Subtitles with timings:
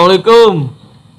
[0.00, 0.72] Assalamualaikum.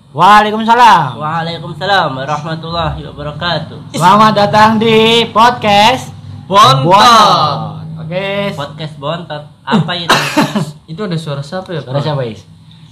[0.09, 1.21] Waalaikumsalam.
[1.21, 3.93] Waalaikumsalam warahmatullahi wabarakatuh.
[3.93, 6.09] Selamat datang di podcast
[6.49, 6.89] Bontot.
[6.89, 8.01] Bontot.
[8.01, 8.49] Oke.
[8.57, 9.43] Podcast bontot.
[9.61, 10.09] Apa itu?
[10.97, 11.85] Itu ada suara siapa ya?
[11.85, 12.41] Suara siapa, Is?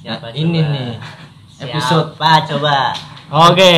[0.06, 0.74] Siapa ini coba?
[0.78, 0.94] nih.
[1.58, 2.78] Episode Siapa coba?
[3.50, 3.74] Oke.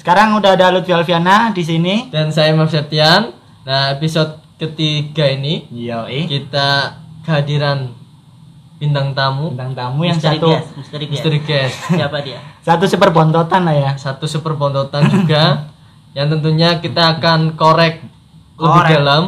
[0.00, 2.08] Sekarang udah ada Lutfi Alfiana di sini.
[2.08, 3.36] dan saya Mas Septian.
[3.68, 6.24] Nah, episode ketiga ini Iya, eh.
[6.24, 7.99] kita kehadiran
[8.80, 11.12] bintang tamu Bintang tamu yang Misteri satu guest, misteri guest.
[11.12, 11.76] misteri guest.
[12.00, 12.38] Siapa dia?
[12.64, 13.90] satu super bontotan lah ya.
[14.00, 15.68] Satu super bontotan juga
[16.16, 18.00] yang tentunya kita akan korek
[18.56, 18.92] lebih Korek.
[18.96, 19.22] dalam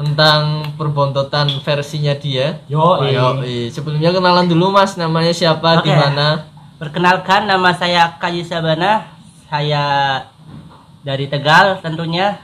[0.00, 2.64] tentang perbontotan versinya dia.
[2.72, 3.04] Yo.
[3.04, 5.96] Yo, sebelumnya kenalan dulu Mas, namanya siapa, di Oke.
[5.96, 6.48] mana?
[6.80, 9.04] Perkenalkan nama saya Kayu Sabana.
[9.52, 9.84] Saya
[11.04, 12.40] dari Tegal tentunya.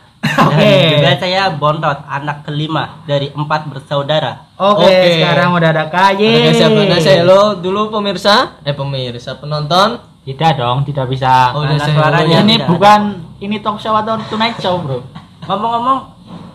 [0.46, 0.98] Oke.
[0.98, 4.46] juga saya bontot, anak kelima dari empat bersaudara.
[4.56, 5.12] Oke, Oke.
[5.20, 6.22] sekarang udah ada KY.
[6.22, 6.80] Ada siapa?
[7.00, 9.98] Saya lo dulu pemirsa, eh pemirsa penonton.
[10.26, 11.54] Tidak dong, tidak bisa.
[11.54, 13.00] Oh, udah Anak suaranya ini tidak bukan
[13.38, 15.06] ini talk show atau tonight show, Bro.
[15.46, 15.98] Ngomong-ngomong,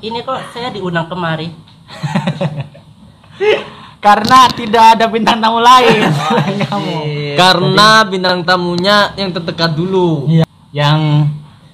[0.04, 1.48] ini kok saya diundang kemari?
[4.06, 6.04] Karena tidak ada bintang tamu lain.
[6.68, 6.98] Kamu.
[7.38, 10.28] Karena bintang tamunya yang terdekat dulu.
[10.28, 10.44] Iya.
[10.74, 11.32] Yang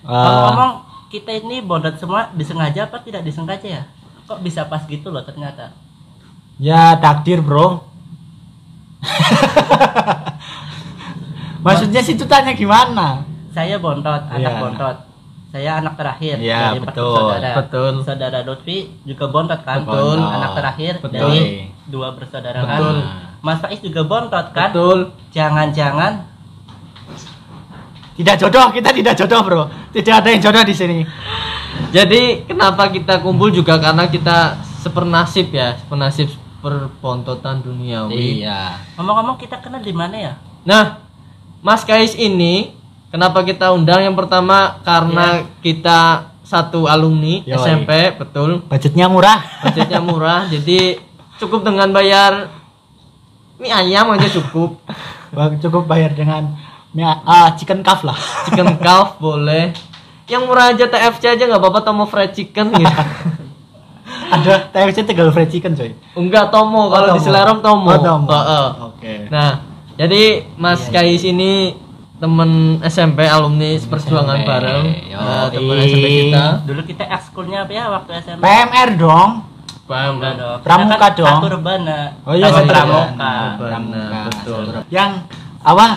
[0.08, 3.84] Ngomong-ngomong, kita ini bontot semua disengaja apa tidak disengaja ya?
[4.28, 5.72] Kok bisa pas gitu loh ternyata?
[6.58, 7.86] ya takdir, Bro.
[11.66, 13.22] Maksudnya situ tanya gimana?
[13.54, 14.62] Saya bontot, anak Iya.
[14.62, 14.98] bontot.
[15.48, 17.54] Saya anak terakhir Iya, dari betul, bersaudara.
[17.56, 17.94] betul.
[18.04, 19.86] Saudara Lutfi juga bontot kan?
[19.86, 20.20] Betul.
[20.20, 21.18] Anak terakhir Betul.
[21.18, 21.42] dari
[21.88, 22.78] dua bersaudara kan?
[22.78, 22.98] Betul.
[23.42, 24.70] Mas Faiz juga bontot kan?
[24.70, 25.00] Betul.
[25.32, 26.14] Jangan-jangan
[28.18, 29.64] Tidak jodoh, kita tidak jodoh, Bro.
[29.94, 31.06] Tidak ada yang jodoh di sini.
[31.94, 38.42] Jadi kenapa kita kumpul juga karena kita sepernasib ya, sepernasib perbontotan duniawi.
[38.42, 38.82] Iya.
[38.98, 40.33] ngomong-ngomong kita kenal di mana ya?
[40.66, 41.05] Nah,
[41.61, 42.73] Mas Kais ini
[43.14, 44.02] kenapa kita undang?
[44.02, 47.54] Yang pertama karena kita satu alumni Yoi.
[47.60, 48.66] SMP, betul.
[48.66, 49.45] Budgetnya murah.
[49.61, 50.98] Budgetnya murah, jadi
[51.38, 52.49] cukup dengan bayar
[53.61, 54.82] mie ayam aja cukup.
[55.61, 56.55] Cukup bayar dengan
[56.95, 58.17] mie- ah, chicken calf lah.
[58.48, 59.73] Chicken calf boleh.
[60.27, 62.87] Yang murah aja TFC aja nggak apa-apa Tomo fried chicken gitu.
[64.36, 65.92] ada TFC Tegal fried chicken, coy.
[66.20, 67.27] Enggak Tomo, kalau di Tomo.
[67.27, 67.89] Selarong Tomo.
[67.92, 68.27] Oh, Tomo.
[68.27, 68.67] Heeh.
[68.92, 69.14] Oke.
[69.31, 69.64] Nah,
[69.95, 71.75] jadi Mas Kais ini
[72.17, 74.86] temen SMP alumni perjuangan bareng.
[75.08, 75.21] Yoi.
[75.21, 76.45] Nah, temen SMP kita.
[76.65, 78.42] Dulu kita ekskulnya apa ya waktu SMP?
[78.43, 79.31] PMR dong.
[79.87, 80.36] Paham kan?
[80.36, 80.59] dong.
[80.67, 81.39] Pramuka kan dong.
[82.27, 83.33] Oh iya, satu pramuka.
[83.55, 84.04] Rebana.
[84.27, 84.64] betul.
[84.92, 85.11] Yang
[85.64, 85.87] apa?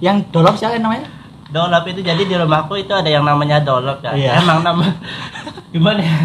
[0.00, 1.06] Yang dolop siapa namanya?
[1.52, 4.16] Dolop itu jadi di rumahku itu ada yang namanya dolop ya.
[4.16, 4.40] Iya.
[4.40, 4.84] Emang nama
[5.74, 6.18] gimana ya?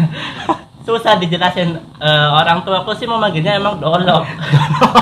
[0.86, 4.24] Susah dijelasin Eh, orang tua aku sih memanggilnya emang dolop.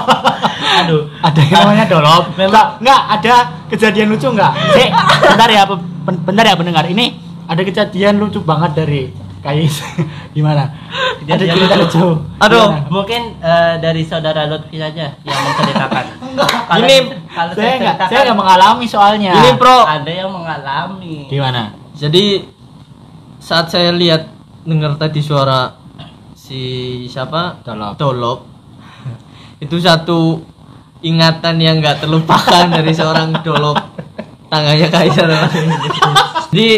[0.83, 1.07] Aduh.
[1.23, 2.25] Ada yang namanya dolop.
[2.35, 3.35] Enggak, enggak ada
[3.71, 4.53] kejadian lucu enggak?
[4.75, 4.91] Eh,
[5.31, 5.63] bentar ya,
[6.05, 6.85] bentar ya pendengar.
[6.87, 7.05] Ini
[7.47, 9.77] ada kejadian lucu banget dari Kais.
[10.37, 10.73] Gimana?
[11.21, 12.05] Ada Kejadian cerita lucu.
[12.41, 12.65] Aduh.
[12.65, 12.89] Gimana?
[12.89, 16.05] Mungkin eh, dari saudara Lutfi saja yang menceritakan.
[16.73, 19.33] Kalau- Ini- kalau Saya enggak, ceritakan, saya enggak mengalami soalnya.
[19.35, 19.79] Ini Pro.
[19.85, 21.17] ada yang mengalami.
[21.29, 21.63] Gimana?
[21.93, 22.47] Jadi
[23.37, 24.33] saat saya lihat
[24.65, 25.77] dengar tadi suara
[26.33, 26.61] si
[27.05, 27.61] siapa?
[27.61, 28.01] Dolop.
[28.01, 28.39] Dolop.
[29.61, 30.41] Itu satu
[31.01, 33.77] ingatan yang nggak terlupakan dari seorang dolop
[34.53, 35.29] tangannya kaisar.
[36.49, 36.69] Jadi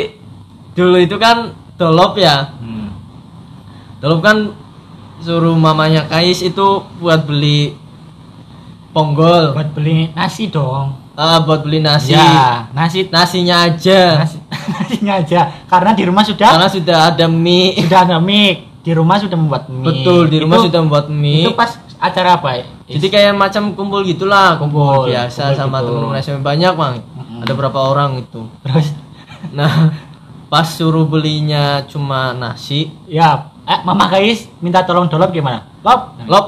[0.74, 2.56] dulu itu kan dolop ya.
[2.56, 2.88] Hmm.
[3.98, 4.52] Dolop kan
[5.18, 6.66] suruh mamanya Kais itu
[6.96, 7.72] buat beli
[8.90, 9.52] ponggol.
[9.52, 10.96] Buat beli nasi dong.
[11.12, 12.12] Ah, buat beli nasi.
[12.12, 14.20] Ya, nasi Nasinya aja.
[14.20, 14.36] nasi
[14.76, 15.40] nasinya aja.
[15.64, 17.72] Karena di rumah sudah Karena sudah ada mie.
[17.78, 18.68] sudah ada mie.
[18.80, 19.82] Di rumah sudah membuat mie.
[19.82, 21.42] Betul, di rumah Itu- sudah membuat mie.
[21.42, 22.48] Itu pas acara apa?
[22.86, 25.86] Jadi kayak macam kumpul gitulah, kumpul, Kumpul, biasa kumpul sama gitu.
[25.90, 26.94] teman-teman SMP banyak, Bang.
[27.02, 27.42] Mm-mm.
[27.42, 28.40] Ada berapa orang itu.
[28.62, 28.86] terus
[29.50, 29.72] Nah,
[30.46, 35.66] pas suruh belinya cuma nasi, ya eh, Mama Kais minta tolong dolop gimana?
[35.82, 36.46] Lop, lop.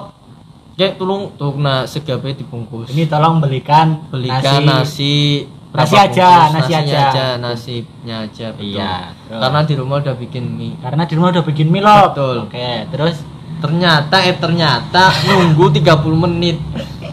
[0.79, 2.95] Kayak tulung tuh nah segape dibungkus.
[2.95, 7.27] ini tolong belikan belikan nasi Nasi berapa aja, nasi nasinya aja.
[7.37, 8.73] nasinya aja betul.
[8.73, 8.95] Iya.
[9.29, 10.79] Karena di rumah udah bikin mie.
[10.81, 12.17] karena di rumah udah bikin mie lop.
[12.17, 12.37] Betul.
[12.49, 13.21] Oke, terus
[13.59, 16.57] Ternyata eh ternyata nunggu 30 menit.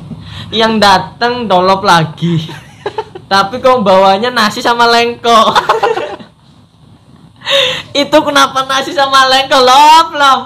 [0.61, 2.45] Yang datang dolop lagi.
[3.31, 5.33] Tapi kok bawanya nasi sama lengko.
[8.01, 10.41] Itu kenapa nasi sama lengko lop lop.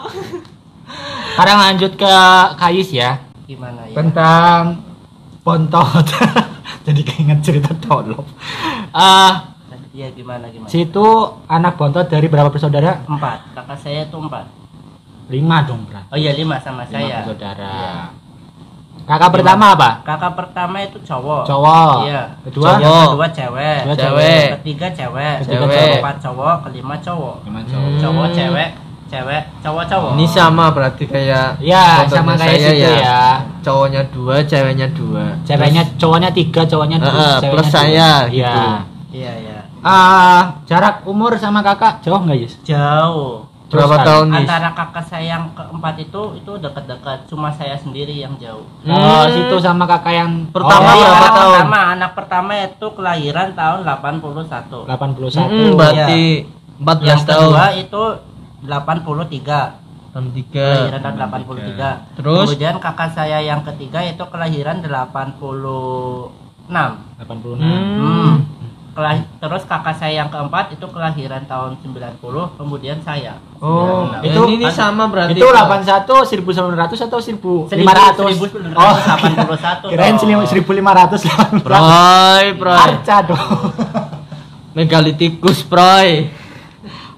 [1.32, 2.14] sekarang lanjut ke
[2.56, 3.96] Kais ya Gimana ya?
[3.96, 4.84] tentang
[5.42, 6.06] bontot.
[6.86, 8.28] Jadi keinget cerita dolop.
[8.92, 9.56] Ah,
[9.90, 10.70] Iya gimana gimana?
[10.70, 11.02] situ
[11.46, 13.04] anak bontot dari berapa bersaudara?
[13.04, 13.52] Empat.
[13.52, 14.46] Kakak saya tuh empat.
[15.28, 16.08] Lima dong, Bro.
[16.08, 17.16] Oh iya lima sama Lima saya.
[17.20, 17.68] bersaudara.
[17.68, 17.94] Iya.
[19.06, 19.90] Kakak pertama apa?
[20.02, 21.44] Kakak pertama itu cowok.
[21.44, 21.96] Cowok.
[22.06, 22.24] Iya.
[22.48, 22.68] Kedua?
[22.70, 23.06] Yang Cowok.
[23.10, 23.80] kedua cewek.
[23.82, 24.46] Kedua Cewek.
[24.56, 25.36] Ketiga cewek.
[25.42, 25.90] Ketiga cewek.
[25.98, 27.36] Keempat cowok, kelima cowok.
[27.44, 28.00] Gimana Hmm.
[28.00, 28.70] Cowok, cewek,
[29.08, 30.12] cewek, cowok, cowok.
[30.14, 33.22] Ini sama berarti kayak Ya, sama kayak saya situ ya.
[33.60, 35.26] Cowoknya dua, ceweknya dua.
[35.42, 37.74] Ceweknya cowoknya tiga, cowoknya dua, eh, ceweknya plus dua.
[37.74, 38.30] saya, Iya.
[38.30, 38.62] gitu.
[39.10, 39.60] Iya, iya.
[39.82, 42.54] Ah, jarak umur sama kakak jauh nggak Yus?
[42.62, 43.49] Jauh.
[43.70, 44.38] Berapa Terus tahun nih?
[44.42, 48.66] Antara kakak saya yang keempat itu itu dekat-dekat, cuma saya sendiri yang jauh.
[48.84, 49.30] Oh, Hmm.
[49.30, 51.54] situ sama kakak yang Pertama oh, berapa anak tahun?
[51.54, 54.90] Pertama, anak pertama itu kelahiran tahun 81.
[54.90, 55.46] 81.
[55.46, 56.24] Mm, berarti
[56.78, 57.46] 14 Yang tahun.
[57.46, 58.04] kedua itu
[58.60, 59.60] 83.
[60.10, 60.66] Tahun tiga.
[60.66, 61.90] Kelahiran tahun 83.
[62.18, 62.46] Terus?
[62.50, 66.34] Kemudian kakak saya yang ketiga itu kelahiran 86.
[67.22, 67.62] 86.
[67.62, 68.34] Hmm.
[68.90, 72.20] Kelah- terus kakak saya yang keempat itu kelahiran tahun 90,
[72.56, 73.38] kemudian saya.
[73.58, 74.26] Oh, 96.
[74.26, 75.34] Itu- ini, ini sama berarti.
[75.34, 75.86] Itu Pak.
[75.86, 77.80] 81 1900 atau 1500?
[77.80, 78.74] 1981.
[78.74, 80.44] Oh, 1981 kirain dong.
[80.44, 81.22] 1500.
[81.62, 82.76] Proy, proy.
[82.76, 83.50] Arca dong.
[84.72, 86.30] Megalitikus, proy.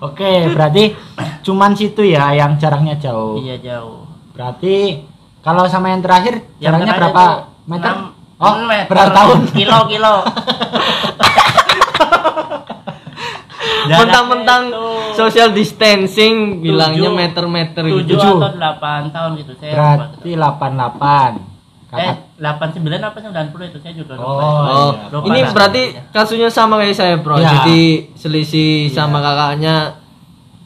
[0.01, 0.97] Oke, berarti
[1.41, 3.37] cuman situ ya yang jaraknya jauh.
[3.37, 4.09] Iya jauh.
[4.33, 5.05] Berarti
[5.39, 7.25] kalau sama yang terakhir Yang jaraknya terakhir berapa
[7.67, 7.91] meter?
[7.91, 8.89] enam- oh, enam meter.
[8.89, 9.37] berapa tahun?
[9.53, 10.15] Kilo kilo.
[13.87, 14.63] Mentang-mentang
[15.13, 18.13] social distancing bilangnya meter-meter tujuh gitu.
[18.15, 18.35] Tujuh.
[18.37, 20.05] atau delapan tahun gitu saya lupa.
[20.13, 21.33] Berarti 88.
[21.91, 24.23] Eh, Kakak 89 apa 90 itu saya juga lupa.
[24.23, 25.11] Oh, Oh, iya.
[25.11, 25.51] Lupa ini dah.
[25.51, 27.35] berarti kasusnya sama kayak saya, Bro.
[27.35, 27.49] Iya.
[27.51, 27.81] Jadi
[28.15, 29.99] selisih sama kakaknya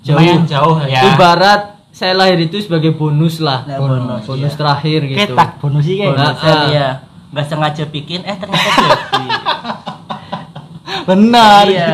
[0.02, 0.16] jauh.
[0.16, 1.02] lumayan jauh ya.
[1.12, 3.66] Ibarat saya lahir itu sebagai bonus lah.
[3.66, 4.28] Nah, bonus, iya.
[4.28, 5.34] bonus terakhir gitu.
[5.34, 6.12] Ketak bonus sih kayak.
[6.12, 6.28] Bonus.
[6.30, 6.66] Bonusnya Ah.
[6.68, 6.88] dia
[7.32, 9.26] nggak sengaja bikin eh ternyata jadi.
[11.10, 11.66] Benar.
[11.68, 11.90] Iya.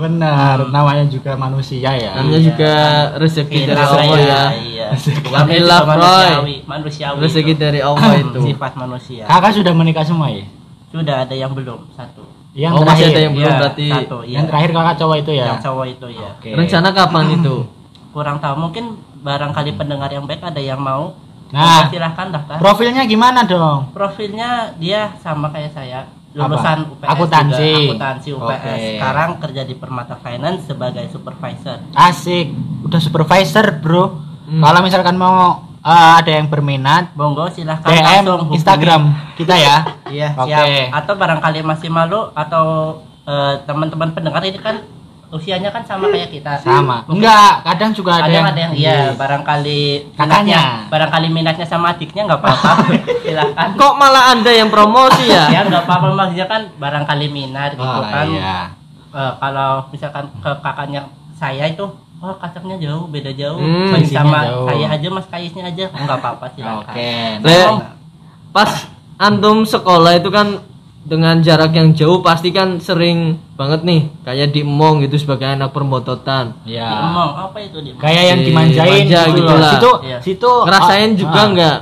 [0.00, 2.16] Benar, namanya juga manusia ya.
[2.16, 2.46] Namanya Iya.
[2.48, 2.72] juga
[3.20, 4.42] rezeki Iya, dari Allah ya.
[4.56, 4.88] Iya.
[5.28, 7.16] Alhamdulillah, manusiawi, manusiawi.
[7.20, 7.60] Rezeki itu.
[7.60, 8.40] dari Allah itu.
[8.42, 9.24] Sifat manusia.
[9.28, 10.48] Kakak sudah menikah semua ya?
[10.88, 12.24] Sudah ada yang belum satu.
[12.50, 12.96] Yang oh, terakhir.
[12.98, 13.86] masih ada yang belum Iya, berarti.
[13.92, 14.34] satu, iya.
[14.34, 15.44] Yang terakhir kakak cowok itu ya.
[15.46, 16.28] Yang cowok itu ya.
[16.32, 16.50] Oke.
[16.50, 17.56] Rencana kapan itu?
[18.10, 18.84] Kurang tahu mungkin
[19.20, 21.12] barangkali pendengar yang baik ada yang mau.
[21.50, 21.86] Nah.
[21.86, 22.56] Silahkan daftar.
[22.56, 23.90] Profilnya gimana dong?
[23.92, 26.08] Profilnya dia sama kayak saya.
[26.30, 26.92] Lulusan Apa?
[26.94, 27.58] UPS Akuntansi.
[27.66, 28.62] juga, akuntansi UPS.
[28.62, 28.74] Oke.
[28.94, 31.78] Sekarang kerja di Permata Finance sebagai supervisor.
[31.90, 32.46] Asik,
[32.86, 34.04] udah supervisor bro.
[34.46, 34.62] Hmm.
[34.62, 35.36] Kalau misalkan mau
[35.82, 38.54] eh, ada yang berminat, Monggo silahkan DM langsung.
[38.54, 39.02] Instagram
[39.34, 39.76] kita ya.
[40.10, 40.50] Iya, Oke.
[40.50, 40.66] siap.
[40.90, 44.82] Atau barangkali masih malu atau eh, teman-teman pendengar ini kan
[45.30, 46.58] usianya kan sama kayak kita.
[46.58, 47.02] Sama.
[47.04, 49.82] Mungkin Enggak, kadang juga ada kadang yang, ada yang iya barangkali
[50.12, 50.34] Kakaknya.
[50.34, 52.70] minatnya barangkali minatnya sama adiknya nggak apa-apa
[53.24, 55.46] silakan Kok malah Anda yang promosi ya?
[55.48, 58.58] ya nggak apa-apa maksudnya kan barangkali minat gitu Oh, kan iya.
[59.10, 61.00] Eh, kalau misalkan ke kakaknya
[61.32, 61.82] saya itu
[62.16, 64.66] oh kacangnya jauh beda jauh Hmm, sama jauh.
[64.66, 67.10] saya aja mas kaisnya aja nggak apa-apa silakan Oke.
[67.40, 67.78] Le- Om,
[68.50, 68.70] Pas
[69.16, 70.58] antum sekolah itu kan
[71.00, 75.72] dengan jarak yang jauh pasti kan sering banget nih kayak di emong gitu sebagai anak
[75.72, 76.60] permototan.
[76.62, 76.86] Ya.
[76.86, 79.72] diemong apa itu di Kayak yang Di dimanjain manja gitu gitu lah.
[79.72, 80.18] Situ Iya.
[80.20, 81.48] situ Ngerasain ah, juga ah.
[81.48, 81.78] enggak?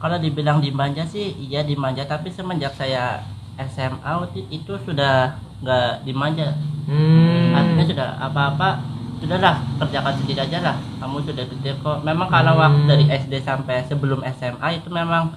[0.00, 3.20] kalau dibilang dimanja sih iya dimanja tapi semenjak saya
[3.60, 4.12] SMA
[4.48, 6.56] itu sudah nggak dimanja
[6.88, 7.52] Hmm.
[7.52, 8.80] artinya sudah apa-apa
[9.20, 12.62] sudahlah kerjakan sendiri aja lah kamu sudah gede kok memang kalau Hmm.
[12.64, 15.36] waktu dari SD sampai sebelum SMA itu memang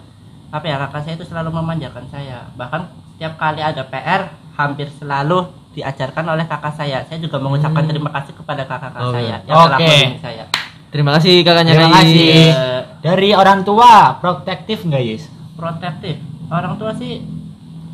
[0.53, 4.21] apa ya kakak saya itu selalu memanjakan saya bahkan setiap kali ada PR
[4.53, 7.89] hampir selalu diajarkan oleh kakak saya saya juga mengucapkan Hmm.
[7.89, 9.37] terima kasih kepada kakak-kakak Oh, saya iya.
[9.41, 9.83] yang telah Oke.
[9.83, 10.45] membimbing saya
[10.87, 12.21] Terima kasih kakaknya Terima kasih.
[12.53, 15.25] Eh, Dari orang tua protektif enggak, Yus?
[15.53, 17.25] protektif orang tua sih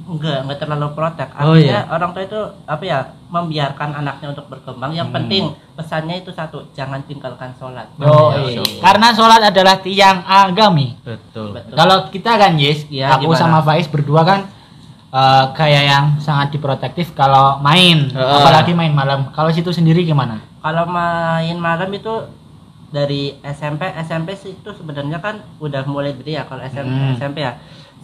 [0.04, 1.88] enggak enggak terlalu protek Oh, artinya iya.
[1.88, 5.15] orang tua itu apa ya membiarkan anaknya untuk berkembang yang Hmm.
[5.15, 5.43] penting
[5.74, 8.59] pesannya itu satu jangan tinggalkan sholat Oh, iya.
[8.59, 8.81] iya.
[8.81, 10.98] Karena sholat adalah tiang agami.
[11.00, 11.53] Betul.
[11.53, 11.74] Betul.
[11.74, 13.39] Kalau kita kan, Yes, Iya, aku gimana?
[13.39, 14.41] sama Faiz berdua kan
[15.09, 18.36] eh, kayak yang sangat diprotektif kalau main, Heeh.
[18.36, 19.29] apalagi main malam.
[19.31, 20.41] Kalau situ sendiri gimana?
[20.59, 22.12] kalau main malam itu
[22.89, 27.15] dari SMP SMP itu sebenarnya kan udah mulai gede ya kalau SMP Hmm.
[27.15, 27.55] SMP ya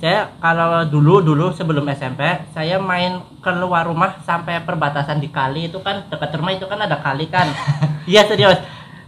[0.06, 2.22] saya kalau dulu dulu sebelum SMP
[2.54, 6.94] saya main keluar rumah sampai perbatasan di kali itu kan dekat rumah itu kan ada
[6.96, 7.50] kali kan
[8.06, 8.62] iya serius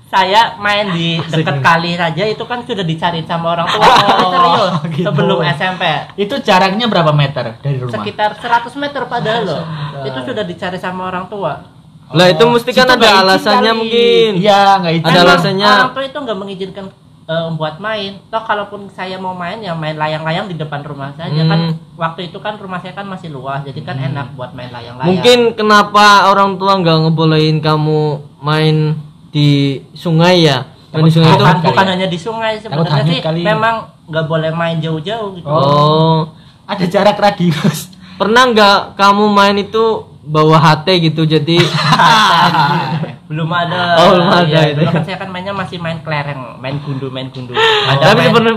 [0.08, 4.74] saya main di dekat kali saja itu kan sudah dicariin sama orang tua Oh, serius
[4.96, 5.06] gitu.
[5.06, 5.84] sebelum SMP
[6.18, 7.94] Itu jaraknya berapa meter dari rumah?
[7.94, 9.62] sekitar 100 meter padahal loh
[10.02, 11.78] itu sudah dicari sama orang tua
[12.08, 13.80] Lah itu mesti kan ada alasannya kali.
[13.84, 14.32] mungkin.
[14.40, 14.94] Iya, nggak.
[15.04, 15.68] Ada alasannya.
[15.68, 16.86] orang tua itu nggak mengizinkan
[17.28, 21.36] eh, buat main toh kalaupun saya mau main ya main layang-layang di depan rumah saja
[21.36, 21.52] Hmm.
[21.52, 21.60] kan
[21.96, 25.40] waktu itu kan rumah saya kan masih luas jadi kan enak buat main layang-layang Mungkin
[25.54, 28.02] kenapa orang tua nggak ngebolehin kamu
[28.40, 28.96] main
[29.28, 30.64] di sungai ya?
[30.90, 31.92] Main di sungai itu bukan, ya?
[31.92, 33.44] hanya di sungai sebenarnya sih kali.
[33.44, 33.76] memang
[34.08, 36.32] nggak boleh main jauh-jauh gitu Oh.
[36.64, 37.92] Ada jarak radius.
[38.16, 41.58] Pernah nggak kamu main itu bawa HT gitu jadi
[43.30, 44.84] belum ada Oh, belum ada Iya, itu.
[44.86, 47.56] kan saya kan mainnya masih main kelereng main gundu main gundu
[47.88, 48.56] tapi ada main, sebenarnya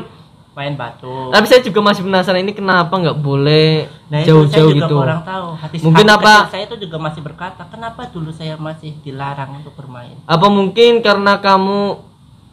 [0.50, 4.90] main batu tapi saya juga masih penasaran ini kenapa nggak boleh Nah jauh-jauh gitu.
[4.92, 5.54] kurang tahu.
[5.54, 9.70] Hati, Mungkin hati apa- Saya itu juga masih berkata, kenapa dulu saya masih dilarang untuk
[9.72, 10.18] bermain?
[10.26, 12.02] Apa mungkin karena kamu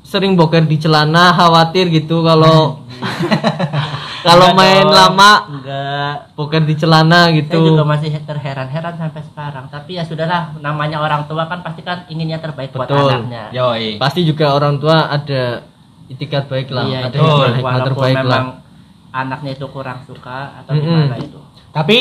[0.04, 2.86] sering boker di celana khawatir gitu kalau
[4.28, 4.92] kalau main dong.
[4.94, 6.14] lama Enggak.
[6.36, 7.60] boker di celana Saya gitu.
[7.72, 9.66] juga masih terheran-heran sampai sekarang.
[9.72, 13.08] Tapi ya sudahlah, namanya orang tua kan pasti kan inginnya terbaik buat Betul.
[13.08, 13.44] anaknya.
[13.56, 13.96] Yoi.
[13.98, 15.64] Pasti juga orang tua ada
[16.08, 17.18] itikat baik lah, Iya, ada
[17.58, 18.64] hikmah, terbaik memang lah.
[19.12, 20.84] anaknya itu kurang suka atau Mm-mm.
[20.84, 21.40] gimana itu.
[21.72, 21.98] Tapi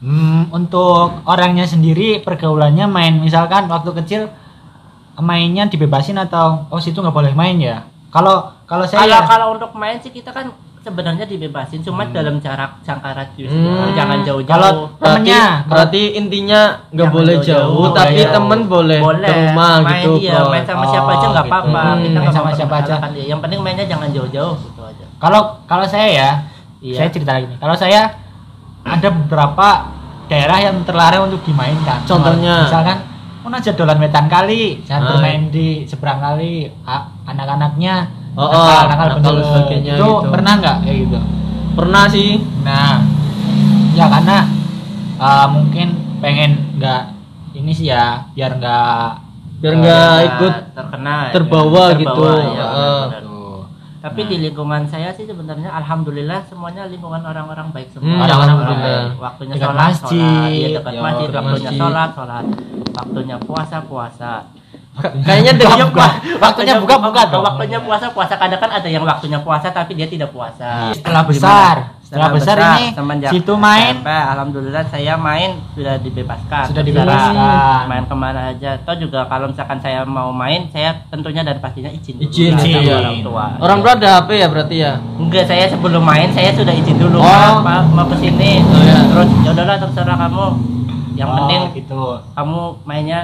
[0.00, 4.22] hmm, untuk orangnya sendiri pergaulannya main misalkan waktu kecil
[5.14, 7.86] mainnya dibebasin atau oh situ nggak boleh main ya.
[8.10, 10.50] Kalau kalau saya Kalau ya, kalau untuk main sih kita kan
[10.84, 13.90] sebenarnya dibebasin, cuma dalam jarak jangka radius, Hmm.
[13.92, 14.44] jangan jauh-jauh.
[14.46, 18.30] Kalau Berarti, temennya berarti intinya nggak boleh jauh-jauh, jauh, tapi boleh.
[18.30, 20.52] temen boleh, boleh ke rumah main gitu, iya, bro.
[20.52, 21.54] main sama siapa aja Oh, nggak gitu.
[21.56, 22.94] apa-apa Hmm, kita main sama siapa aja.
[23.08, 23.24] dia.
[23.24, 26.30] yang penting mainnya jangan jauh-jauh gitu aja kalau kalau saya ya,
[26.78, 26.96] Iya.
[26.96, 27.56] saya cerita lagi nih.
[27.56, 28.00] Kalau saya
[28.84, 29.68] ada beberapa
[30.26, 32.04] daerah yang terlarang untuk dimainkan.
[32.04, 32.68] Contohnya?
[32.68, 32.98] misalkan
[33.40, 35.08] mau aja dolan wetan kali, jangan Ah.
[35.10, 36.68] bermain di seberang kali.
[37.24, 37.94] Anak-anaknya
[38.34, 40.28] Oh, nakal, oh, nakal nakal sebagainya Itu gitu.
[40.28, 41.18] pernah nggak kayak gitu?
[41.74, 42.30] Pernah sih.
[42.60, 42.92] Nah,
[43.92, 44.36] ya karena
[45.16, 45.88] uh, mungkin
[46.18, 47.02] pengen nggak
[47.54, 49.06] ini sih ya, biar nggak
[49.56, 51.32] Biar uh, nggak Biar ikut terkena ya.
[51.32, 52.22] terbawa gitu.
[52.26, 53.22] iya, benar-benar.
[53.22, 53.32] tuh.
[53.96, 58.84] tapi di lingkungan saya sih sebenarnya alhamdulillah semuanya lingkungan orang-orang baik Hmm, semua alhamdulillah.
[59.08, 59.16] baik.
[59.16, 60.20] waktunya Dekat sholat masjid.
[60.20, 61.78] sholat iya dekat Ya, masjid waktunya masjid.
[61.78, 62.44] sholat sholat
[62.92, 64.32] waktunya puasa puasa
[64.94, 66.06] Kayaknya dari Buka, buka.
[66.38, 67.42] Waktunya buka, buka dong.
[67.42, 71.30] waktunya puasa puasa kadang kan ada yang waktunya puasa tapi dia tidak puasa Setelah Gimana?
[71.34, 77.82] besar, setelah besar ini semenjak situ main SMP, alhamdulillah saya main sudah dibebaskan Sudah dibebaskan.
[77.84, 81.90] main ke mana aja atau juga kalau misalkan saya mau main saya tentunya dan pastinya
[81.90, 82.94] izin dulu Izin, izin.
[82.94, 84.92] orang tua orang tua ada HP ya berarti ya.
[85.16, 87.26] enggak saya sebelum main saya sudah izin dulu Oh.
[87.26, 88.98] Pak, Pak, mau ke sini Oh, ya.
[89.10, 90.44] terus ya udahlah terserah kamu
[91.14, 92.02] yang Oh, penting gitu.
[92.30, 93.20] kamu mainnya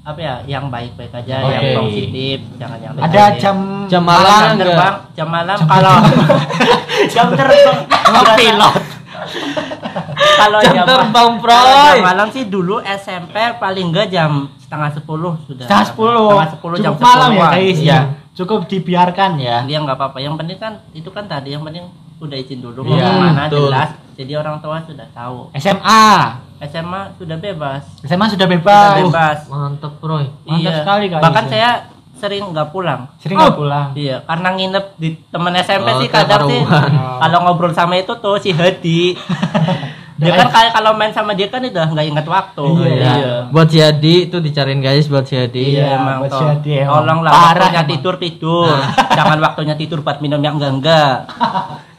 [0.00, 1.52] apa ya yang baik-baik aja Oke.
[1.52, 4.60] yang positif jangan yang Ada jam Jam malam jam enggak?
[4.72, 5.94] terbang jam malam kalau
[7.06, 7.78] jam terbang
[8.34, 8.74] pilot.
[10.36, 11.60] kalau Jam jam, terbang, Proy.
[11.60, 16.26] jam malam sih dulu SMP paling enggak jam setengah sepuluh sudah Setengah sepuluh.
[16.32, 17.92] setengah sepuluh jam Cukup malam ya guys Iya.
[17.92, 18.00] ya.
[18.32, 19.56] Cukup dibiarkan ya.
[19.64, 21.84] dia nggak apa-apa yang penting kan itu kan tadi yang penting
[22.20, 23.66] udah izin dulu Iya, mau ke mana betul.
[23.66, 26.04] jelas jadi orang tua sudah tahu SMA.
[26.62, 28.94] SMA sudah bebas SMA sudah sudah bebas.
[29.02, 30.20] bebas Mantap, Bro.
[30.44, 31.54] Mantap sekali, Kak bahkan Yusuf.
[31.54, 31.70] saya
[32.12, 33.88] sering nggak pulang Sering nggak pulang.
[33.94, 36.92] iya karena nginep di temen SMP Oh, sih kadang sih kekaruan.
[37.18, 39.16] kalau ngobrol sama itu tuh si Hadi
[40.20, 43.48] dia kan kayak kalau main sama dia kan udah nggak ingat waktu Iya.
[43.48, 45.72] Buat si Adi itu dicariin guys buat si Adi.
[45.72, 46.36] Iya, Iya, emang buat toh.
[46.36, 46.72] si Hadi.
[46.84, 47.88] Tolonglah Parah waktunya emang.
[47.88, 48.68] tidur tidur.
[49.10, 51.16] Jangan waktunya tidur buat minum yang enggak enggak.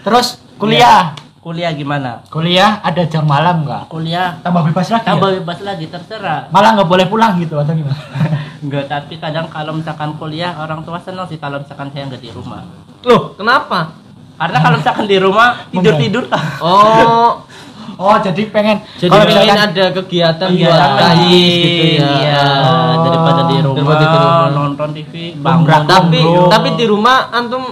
[0.00, 0.26] Terus
[0.56, 1.12] kuliah.
[1.40, 2.20] Kuliah gimana?
[2.28, 3.88] Kuliah ada jam malam nggak?
[3.88, 5.04] Kuliah Tambah bebas lagi.
[5.06, 5.36] tambah ya?
[5.40, 6.40] bebas lagi terserah.
[6.48, 7.96] Malah nggak boleh pulang gitu atau gimana?
[8.60, 12.28] Enggak, tapi kadang kalau misalkan kuliah orang tua senang sih kalau misalkan saya enggak di
[12.28, 12.60] rumah.
[13.02, 13.96] Loh, kenapa?
[14.36, 16.24] Karena kalau misalkan di rumah tidur tidur
[16.60, 17.40] Oh,
[17.98, 22.08] Oh, jadi pengen jadi kalau pengen misalkan- ada kegiatan Iya, buat kais dingin, gitu ya.
[22.14, 24.48] Iya, Oh, daripada di rumah, daripada di rumah.
[24.50, 25.80] nonton TV, Bangkrak.
[25.82, 25.88] bangun.
[25.88, 26.44] Tapi Bro.
[26.48, 27.64] tapi di rumah antum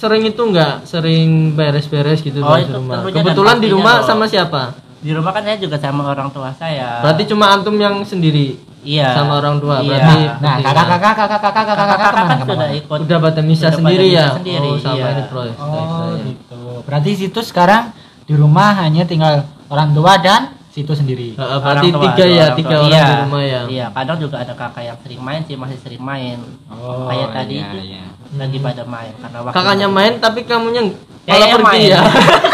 [0.00, 3.04] sering itu enggak sering beres-beres gitu Oh, di itu rumah.
[3.04, 4.08] Kebetulan di rumah dong.
[4.08, 4.72] sama siapa?
[5.00, 7.04] Di rumah kan saya juga sama orang tua saya.
[7.04, 9.12] Berarti cuma antum yang sendiri iya.
[9.12, 9.84] sama orang tua.
[9.84, 9.88] Iya.
[9.92, 12.98] Berarti Nah, kakak-kakak, kakak-kakak, kakak-kakak kakak-kakak kan sudah ikut.
[13.04, 14.26] udah pada misa Udah pada sendiri ya.
[14.40, 15.08] sendiri, oh, sama iya.
[15.12, 15.42] ini bro.
[15.60, 16.60] Oh, gitu.
[16.88, 17.92] Berarti situ sekarang
[18.24, 21.28] di rumah hanya tinggal orang tua dan situ sendiri.
[21.32, 22.80] Heeh, berarti Orang tua, tiga ya, orang tiga tua.
[22.80, 23.04] orang Iya.
[23.04, 23.60] di rumah ya.
[23.66, 26.38] Iya, kadang juga ada kakak yang sering main sih, masih sering main.
[26.66, 28.02] Oh, Kayak tadi iya, itu iya.
[28.32, 30.82] lagi pada main karena waktu Kakaknya main tapi kamunya
[31.20, 31.80] Ya, malah ya, pergi main.
[31.86, 32.00] ya.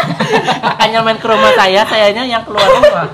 [0.67, 3.07] kakaknya main ke rumah saya, sayanya yang keluar rumah.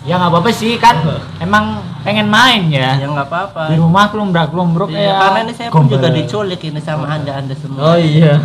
[0.00, 0.96] Ya nggak apa-apa sih kan.
[1.36, 2.96] Emang pengen main ya.
[2.96, 3.68] ya nggak apa-apa.
[3.68, 5.14] Di rumah kelumbrak-kelumbruk Iya, ya.
[5.20, 7.80] karena ini saya pun juga diculik ini sama anda anda semua.
[7.84, 8.40] Oh iya.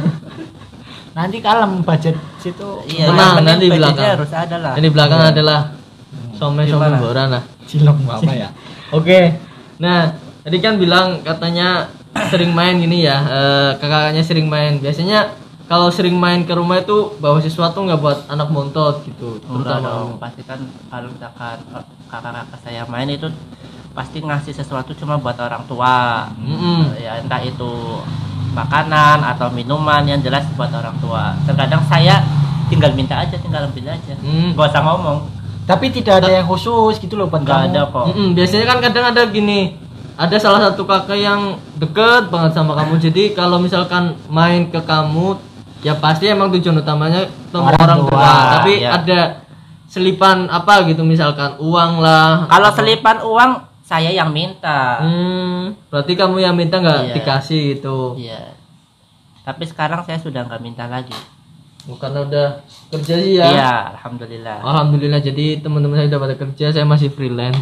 [1.15, 2.83] Nanti kalem budget situ.
[2.85, 4.05] Iya, Tenang, yang penting nanti di belakang.
[4.19, 4.73] harus ada lah.
[4.75, 5.59] Ini belakang adalah
[6.35, 6.97] some-some Gimana?
[6.99, 7.43] boran lah.
[7.65, 8.49] Cilok apa ya?
[8.97, 9.19] Oke.
[9.79, 10.11] Nah,
[10.43, 11.87] tadi kan bilang katanya
[12.27, 13.17] sering main gini ya.
[13.23, 14.83] eh, kakaknya sering main.
[14.83, 15.31] Biasanya
[15.65, 20.09] kalau sering main ke rumah itu bawa sesuatu nggak buat anak montot gitu terutama dong,
[20.21, 20.61] pasti kan
[20.93, 21.57] kalau misalkan
[22.05, 23.25] kakak-kakak saya main itu
[23.97, 26.29] pasti ngasih sesuatu cuma buat orang tua.
[26.37, 26.93] Mm-mm.
[26.99, 27.71] Ya entah itu
[28.55, 31.35] makanan atau minuman yang jelas buat orang tua.
[31.43, 32.23] Terkadang saya
[32.71, 34.13] tinggal minta aja, tinggal ambil aja.
[34.23, 34.55] Hmm.
[34.55, 35.17] Gak usah ngomong.
[35.67, 37.73] Tapi tidak ada yang khusus gitu loh kamu.
[37.73, 38.05] ada kok.
[38.15, 39.81] Mm-mm, biasanya kan kadang ada gini
[40.15, 45.35] ada salah satu kakak yang deket banget sama kamu jadi kalau misalkan main ke kamu
[45.83, 48.09] ya pasti emang tujuan utamanya ketemu Orang orang, tua.
[48.15, 48.89] tua, tapi ya.
[48.95, 49.19] ada
[49.91, 53.51] selipan apa gitu misalkan uang lah Kalau selipan uang
[53.85, 54.97] saya yang minta.
[54.99, 57.13] hmm, berarti kamu yang minta nggak Iya.
[57.13, 58.57] dikasih gitu Iya.
[59.41, 61.13] Tapi sekarang saya sudah nggak minta lagi.
[61.85, 64.57] bukan udah kerja sih ya Iya, alhamdulillah.
[64.59, 67.61] Alhamdulillah jadi teman-teman saya udah pada kerja saya masih freelance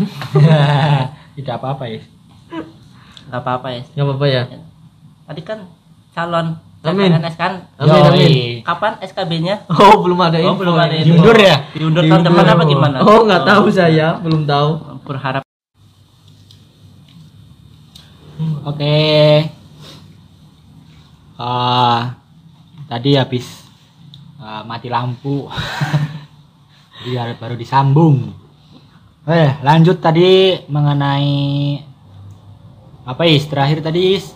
[1.36, 2.00] tidak apa-apa ya.
[3.25, 3.82] Nggak apa-apa ya.
[3.86, 4.42] nggak apa-apa ya
[5.24, 5.60] Tadi kan
[6.10, 6.48] calon
[6.84, 7.12] Amin.
[7.12, 7.53] CPNS kan.
[7.77, 8.08] Amin, Yoi.
[8.10, 8.32] amin.
[8.62, 9.56] Kapan SKB-nya?
[9.70, 11.03] oh belum ada Oh, info belum ada ini.
[11.06, 11.20] info.
[11.20, 11.56] Diundur ya?
[11.74, 12.98] Diundur tahun depan apa gimana?
[13.01, 14.70] oh nggak tahu saya belum tahu
[15.03, 15.44] Berharap
[18.63, 18.98] Oke.
[21.36, 22.18] Ah,
[22.86, 23.46] tadi habis
[24.38, 25.48] ah, mati lampu.
[27.04, 28.32] Har- baru disambung.
[29.24, 31.80] Eh, lanjut tadi mengenai
[33.04, 34.32] apa is terakhir tadi is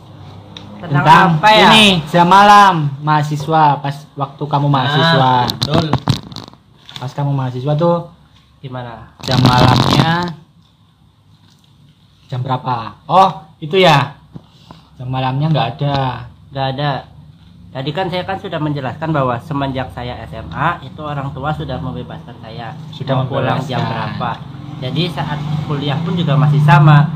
[0.80, 1.72] tentang apa ya?
[1.72, 5.88] ini jam malam mahasiswa pas waktu kamu mahasiswa Ah, betul
[7.00, 8.12] pas kamu mahasiswa tuh
[8.60, 9.16] Gimana?
[9.24, 10.36] jam malamnya
[12.28, 14.16] jam berapa oh itu ya
[14.98, 15.98] jam malamnya nggak ada
[16.48, 17.04] Gak ada.
[17.76, 22.40] Tadi kan saya kan sudah menjelaskan bahwa semenjak saya SMA itu orang tua sudah membebaskan
[22.40, 24.40] saya Sudah mau pulang jam berapa.
[24.80, 25.38] Jadi saat
[25.68, 27.12] kuliah pun juga masih sama.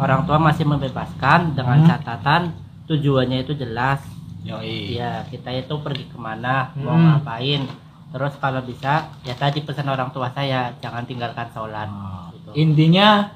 [0.00, 1.88] Orang tua masih membebaskan dengan Hmm.
[1.92, 2.42] catatan
[2.88, 4.00] tujuannya itu jelas.
[4.42, 7.22] yoi Iya, kita itu pergi ke mana, mau Hmm.
[7.22, 7.62] ngapain.
[8.10, 11.86] Terus kalau bisa, ya tadi pesan orang tua saya, jangan tinggalkan sholat.
[11.86, 12.50] Oh, Gitu.
[12.58, 13.30] intinya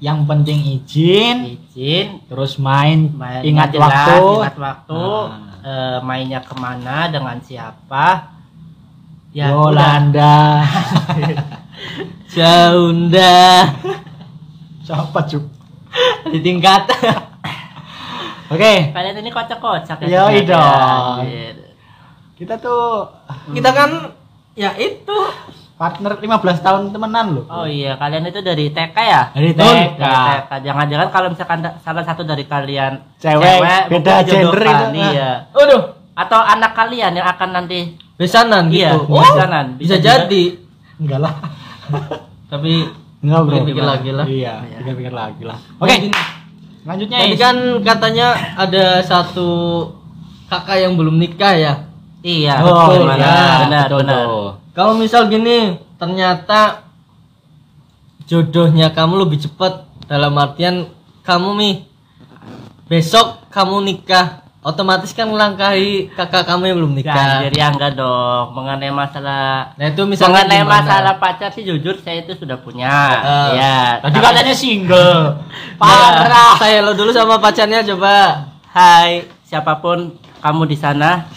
[0.00, 5.60] yang penting izin Izin, terus main, main ingat jelas, waktu ingat waktu, Ah.
[5.60, 8.32] eh, mainnya ke mana, dengan siapa.
[9.30, 9.54] Ya.
[9.54, 10.66] Yolanda
[12.26, 13.62] Jaunda
[14.86, 15.44] siapa cuk
[16.28, 16.82] di tingkat
[18.48, 20.26] oke Kalian ini kocak-kocak ya.
[20.26, 20.50] Yoi ternyata.
[20.50, 21.18] dong.
[21.22, 21.56] Anjir.
[22.34, 23.06] kita tuh
[23.52, 23.90] kita kan
[24.54, 25.18] ya itu
[25.80, 26.28] partner 15
[26.60, 29.22] tahun temenan loh Oh iya, kalian itu dari TK ya?
[29.32, 29.50] dari.
[29.50, 29.64] TK
[29.96, 30.50] Dari TK.
[30.60, 34.68] Jangan-jangan kalau misalkan salah satu dari kalian Cewek, beda mungkin jodoh gender itu.
[34.68, 35.32] kali ya.
[35.50, 39.08] Waduh, Atau anak kalian yang akan nanti besanan Iya, gitu.
[39.08, 39.66] Oh, besanan.
[39.74, 40.44] bisa, Bisa jadi.
[41.00, 41.32] enggak lah
[42.46, 42.72] Tapi
[43.20, 44.26] enggak bro Pikir-pikir lagi lah.
[44.28, 44.76] iya Iya.
[44.84, 45.96] pikir-pikir lagi lah oke
[46.80, 49.48] lanjutnya tadi kan katanya ada satu
[50.46, 51.74] kakak yang belum nikah ya.
[52.20, 54.26] Iya, oh betul, iya, benar, benar, betul benar.
[54.80, 56.88] Kalau misal gini, ternyata
[58.24, 60.88] jodohnya kamu lebih cepat dalam artian
[61.20, 61.74] kamu nih
[62.88, 67.12] besok kamu nikah otomatis kan melangkahi kakak kamu yang belum nikah.
[67.12, 68.56] Ganjir ya enggak dong.
[68.56, 70.72] Mengenai masalah Nah itu misalnya mengenai gimana?
[70.80, 72.88] masalah pacar sih jujur saya itu sudah punya.
[72.88, 73.52] Ah.
[73.52, 73.80] ya.
[74.00, 75.44] tadi tapi- katanya single
[75.76, 76.56] Parah.
[76.56, 78.48] Saya lo dulu sama pacarnya coba.
[78.72, 81.28] Hai, siapa pun kamu di sana.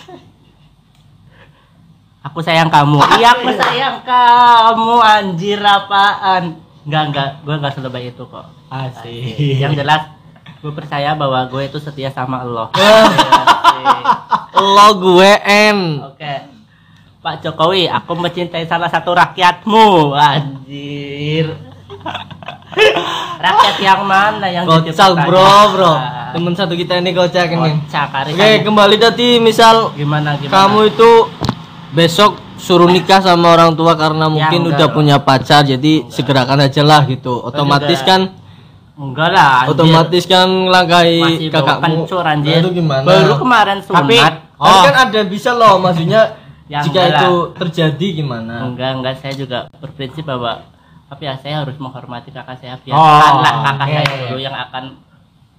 [2.24, 3.04] Aku sayang kamu.
[3.20, 4.96] Iya, aku sayang kamu.
[5.04, 6.56] Anjir apaan?
[6.88, 7.30] Enggak, enggak.
[7.44, 8.48] Gue enggak selebay itu kok.
[8.74, 10.02] asik Yang jelas
[10.64, 12.72] gue percaya bahwa gue itu setia sama Allah.
[14.56, 16.00] Lo gue N.
[16.16, 16.36] Oke.
[17.24, 20.16] Pak Jokowi, aku mencintai salah satu rakyatmu.
[20.16, 21.52] Anjir.
[23.44, 25.94] Rakyat yang mana yang jadi Kocak bro bro.
[26.34, 27.72] Temen satu kita ini kocak ini.
[27.86, 30.52] Kocak hari Oke kembali tadi misal Gimana gimana?
[30.52, 31.12] kamu itu
[31.94, 36.82] besok suruh nikah sama orang tua karena mungkin enggak udah punya pacar jadi segerakan aja
[36.82, 37.38] lah gitu.
[37.40, 38.34] Otomatis kan
[38.94, 39.50] enggak lah.
[39.62, 39.72] anjir.
[39.72, 40.48] otomatis kan
[41.50, 41.86] bau kakakmu.
[42.02, 42.60] kencur, Nah, anjir.
[42.60, 43.06] itu gimana?
[43.06, 44.00] Baru kemarin sunat.
[44.00, 44.22] Tapi-
[44.54, 44.84] Tapi Oh.
[44.86, 46.22] kan ada bisa loh maksudnya
[46.64, 48.64] Ya, jika enggak itu terjadi gimana?
[48.64, 50.64] enggak enggak saya juga berprinsip bahwa
[51.06, 53.94] tapi ya saya harus menghormati kakak saya Oh, biarkanlah kakak oke.
[53.94, 54.84] saya dulu yang akan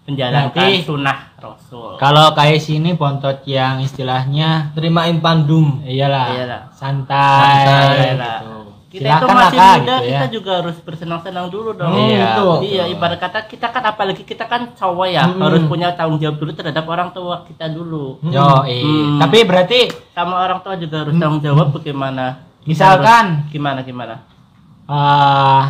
[0.05, 5.81] menjalankan Berarti- sunnah rasul kalau kayak sini bontot yang istilahnya Terimain pandum.
[5.83, 6.61] iyalah Iyalah.
[6.71, 8.19] santai, Santai gitu.
[8.19, 8.39] lah.
[8.87, 10.07] kita Silakan itu masih Kak, muda gitu ya.
[10.07, 12.57] kita juga harus bersenang-senang dulu dong Hmm, Iya, betul.
[12.63, 15.41] iya ibarat kata kita kan apalagi kita kan cowok ya Hmm.
[15.41, 19.19] harus punya tanggung jawab dulu terhadap orang tua kita dulu Yo, Hmm.
[19.19, 24.15] tapi berarti sama orang tua juga harus tanggung jawab bagaimana Kita Misalkan- harus- gimana gimana
[24.85, 25.63] eh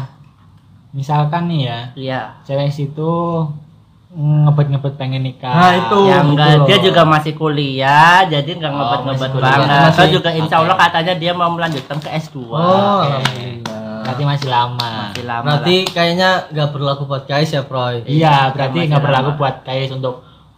[0.93, 3.47] misalkan nih ya iya cewek situ
[4.15, 5.51] ngebet-ngebet pengen nikah.
[5.51, 5.99] Nah, itu.
[6.07, 6.67] ya enggak loh.
[6.67, 11.33] dia juga masih kuliah jadi enggak Oh, ngebet-ngebet banget Masih- juga insya Allah katanya dia
[11.33, 13.83] mau melanjutkan ke S2 Oh, alhamdulillah.
[14.05, 14.91] Berarti masih lama.
[15.09, 18.05] masih lama Berarti kayaknya nggak berlaku buat guys ya, Proy.
[18.05, 20.15] Iya, berarti masih nggak berlaku buat guys untuk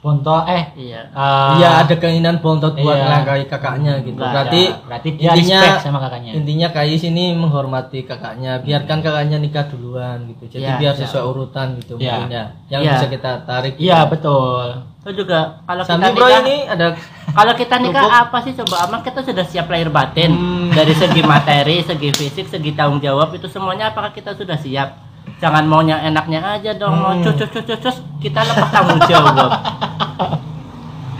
[0.07, 3.05] Ponto eh iya eh, Iya, ada keinginan bontot buat Iya.
[3.05, 4.14] melangkahi kakaknya gitu.
[4.14, 6.31] Nggak berarti ya, berarti dia intinya respect sama kakaknya.
[6.33, 8.53] intinya Kais ini menghormati kakaknya.
[8.61, 10.45] Biarkan kakaknya nikah duluan gitu.
[10.49, 11.01] Jadi Iya, biar iya.
[11.03, 12.45] sesuai urutan gitu mungkin ya.
[12.69, 12.92] Yang Iya.
[12.92, 13.75] bisa kita tarik.
[13.77, 14.66] Iya, betul.
[14.99, 16.87] itu juga kalau kita Sambil nikah ini ada
[17.38, 18.23] kalau kita nikah Cukup.
[18.25, 20.71] apa sih coba emang kita sudah siap lahir batin Hmm.
[20.71, 24.99] dari segi materi segi fisik segi tanggung jawab itu semuanya apakah kita sudah siap
[25.37, 27.22] jangan maunya enaknya aja dong mau Hmm.
[27.22, 29.53] cus cus cus cus, kita lepas tanggung jawab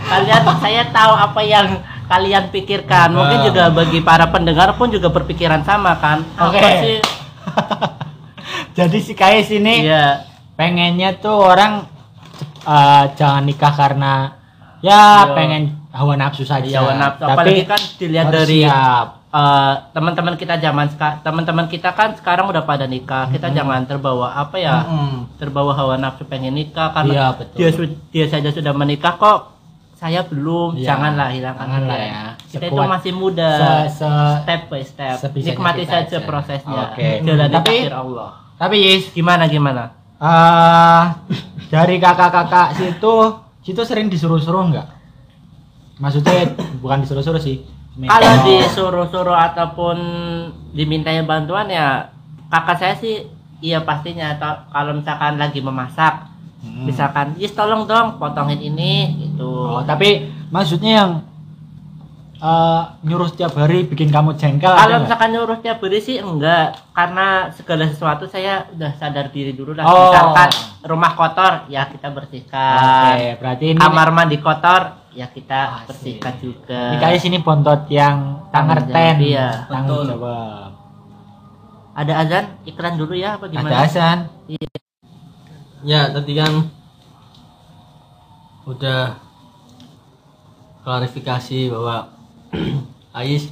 [0.03, 1.67] kalian saya tahu apa yang
[2.07, 3.45] kalian pikirkan mungkin Ah.
[3.45, 6.59] juga bagi para pendengar pun juga berpikiran sama kan Oke.
[6.79, 6.99] sih
[8.73, 10.21] Jadi si Kais ini iya
[10.53, 11.83] pengennya tuh orang
[12.63, 14.37] eh, jangan nikah karena
[14.79, 15.33] ya Iya.
[15.33, 16.63] pengen hawa nafsu saja.
[16.63, 19.07] iya nafsu Tapi apalagi kan dilihat dari siap.
[19.37, 24.33] Eh, teman-teman kita zaman sekarang teman-teman kita kan sekarang udah pada nikah kita jangan terbawa
[24.35, 25.37] apa ya Mm-mm.
[25.37, 27.55] terbawa hawa nafsu pengen nikah karena Iya, betul.
[27.55, 27.69] dia
[28.09, 29.53] dia saja sudah menikah kok
[29.93, 30.85] saya belum Iya.
[30.87, 32.21] janganlah hilangkan Janganlah ya.
[32.47, 33.49] kita itu masih muda
[33.83, 36.17] se- se- step by step nikmati saja aja.
[36.19, 37.21] prosesnya Oke.
[37.21, 41.03] jalan Tapi- Allah Tapi Yis, gimana gimana eh
[41.67, 43.13] dari kakak-kakak situ
[43.61, 44.87] situ sering disuruh-suruh nggak?
[45.97, 47.61] Maksudnya bukan disuruh-suruh sih.
[48.05, 49.97] Kalau disuruh-suruh ataupun
[50.77, 52.13] dimintain bantuan ya
[52.53, 53.25] kakak saya sih
[53.57, 54.37] iya pastinya.
[54.37, 56.89] Atau kalau misalkan lagi memasak Hmm.
[56.89, 59.45] misalkan Yis tolong dong potongin ini gitu.
[59.45, 61.11] Oh, tapi maksudnya yang
[62.37, 66.73] eh, nyuruh setiap hari bikin kamu jengkel kalau misalkan nyuruh tiap beri sih enggak.
[66.97, 69.85] Karena segala sesuatu saya udah sadar diri dulu lah.
[69.85, 70.09] Oh.
[70.09, 70.49] misalkan
[70.85, 72.77] rumah kotor ya kita bersihkan.
[72.81, 74.81] Oke, berarti ini kamar mandi kotor
[75.17, 75.87] ya kita Asik.
[75.89, 79.15] bersihkan juga ini kayak sini bontot yang tangerten.
[79.19, 79.65] iya.
[79.65, 80.13] Tanggung Betul.
[80.13, 80.69] jawab.
[81.97, 84.17] ada azan iklan dulu ya apa Ada gimana Hasan.
[85.81, 86.69] Ya, tadi kan
[88.63, 89.17] udah
[90.83, 92.13] klarifikasi bahwa
[93.17, 93.49] Ais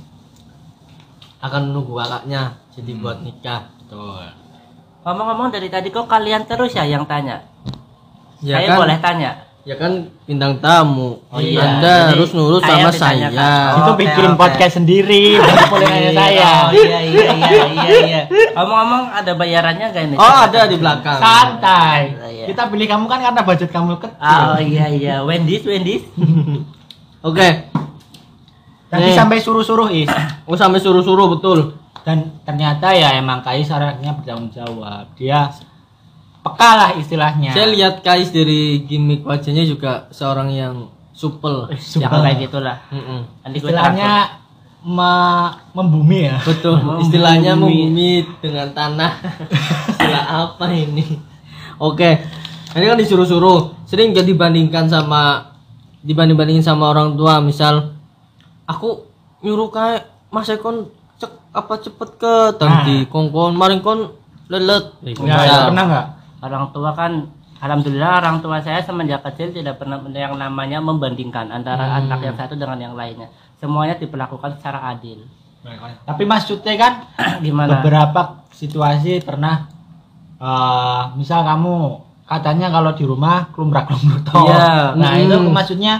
[1.39, 3.01] akan menunggu kakaknya jadi Hmm.
[3.01, 3.61] buat nikah.
[3.81, 4.25] Betul.
[5.01, 7.45] ngomong-ngomong dari tadi kok kalian terus ya yang tanya
[8.41, 9.31] Ya saya kan, boleh tanya
[9.65, 9.91] ya kan
[10.23, 11.25] bintang tamu.
[11.27, 13.27] Oh iya, Anda jadi harus nurut saya sama saya.
[13.73, 14.37] Oh, itu bikin oke.
[14.37, 15.41] podcast sendiri,
[15.73, 16.51] boleh nanya saya.
[16.69, 18.21] oh iya iya iya iya iya
[18.53, 21.17] ngomong-ngomong ada bayarannya gak ini Oh, ada di belakang.
[21.17, 22.01] Santai.
[22.15, 22.45] Oh, iya.
[22.45, 24.13] Kita pilih kamu kan karena budget kamu kecil.
[24.21, 26.05] oh iya iya Wendy's Wendy's
[27.27, 27.49] Oke.
[28.85, 29.17] Tadi Nih.
[29.17, 30.05] sampai suruh-suruh is.
[30.45, 31.73] Oh, sampai suruh-suruh betul.
[32.05, 35.09] Dan ternyata ya emang Kais anaknya bertanggung jawab.
[35.17, 35.49] Dia
[36.45, 37.51] peka lah istilahnya.
[37.51, 40.75] Saya lihat Kais dari gimmick wajahnya juga seorang yang
[41.09, 41.65] supel.
[41.97, 42.77] ya kayak gitulah
[43.41, 44.45] nanti gue istilahnya
[44.85, 46.37] me- membumi ya.
[46.45, 47.01] Betul, Membumi.
[47.01, 49.11] istilahnya membumi dengan tanah.
[49.89, 51.17] Istilah apa ini?
[51.81, 52.21] Oke,
[52.77, 53.73] ini kan disuruh-suruh.
[53.89, 55.49] Sering gak dibandingkan sama
[56.05, 57.41] dibanding-bandingin sama orang tua.
[57.41, 57.97] Misal,
[58.69, 59.09] aku
[59.41, 64.13] nyuruh kayak Mas Ekon cek apa cepet ke tadi kongkon, maring kon
[64.45, 64.93] lelet.
[65.01, 66.05] Ya, ya, pernah nggak?
[66.45, 67.25] Orang tua kan
[67.57, 71.97] alhamdulillah orang tua saya semenjak kecil tidak pernah yang namanya membandingkan antara Hmm.
[72.05, 75.25] anak yang satu dengan yang lainnya semuanya diperlakukan secara adil
[76.05, 76.93] Tapi maksudnya kan
[77.45, 79.65] gimana beberapa situasi pernah
[80.37, 81.75] eh misal kamu
[82.25, 83.85] katanya kalau di rumah klumbruk
[84.25, 84.45] toh.
[84.45, 84.97] Iya.
[84.97, 85.23] Nah, Mm.
[85.25, 85.93] itu maksudnya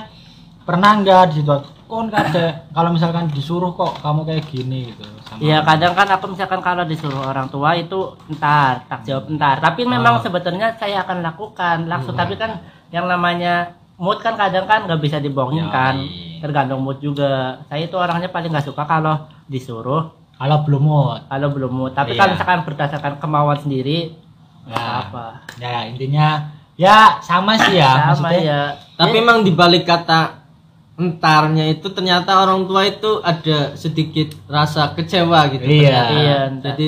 [0.66, 1.54] pernah nggak di situ
[1.86, 6.26] kon kade kalau misalkan disuruh kok kamu kayak gini gitu sama Iya kadang kan aku
[6.28, 9.58] misalkan kalau disuruh orang tua itu entar tak jawab entar.
[9.60, 10.22] Tapi memang Oh.
[10.22, 12.12] sebetulnya saya akan lakukan langsung.
[12.12, 12.22] Hmm.
[12.22, 12.52] tapi kan
[12.90, 15.96] yang namanya mood kan kadang kan nggak bisa dibohongin kan.
[15.96, 16.38] Yoi.
[16.38, 17.58] tergantung mood juga.
[17.66, 20.10] Saya itu orangnya paling nggak suka kalau disuruh.
[20.36, 21.22] Kalau belum mood.
[21.26, 21.92] Kalau belum mood.
[21.92, 22.20] Tapi Iya.
[22.20, 24.14] kalau misalkan berdasarkan kemauan sendiri
[24.64, 25.00] nggak Ya.
[25.00, 26.28] apa ya intinya
[26.76, 28.42] ya sama sih ya sama maksudnya.
[28.42, 28.62] ya.
[28.96, 30.45] Tapi Ya, emang dibalik kata
[30.96, 35.68] entarnya itu ternyata orang tua itu ada sedikit rasa kecewa gitu.
[35.68, 35.92] Iya.
[35.92, 36.12] ternyata.
[36.16, 36.68] Iya, entar.
[36.76, 36.88] Jadi